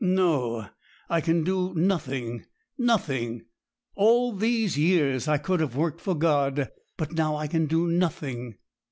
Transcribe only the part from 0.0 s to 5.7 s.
No; I can do nothing nothing! All these years I could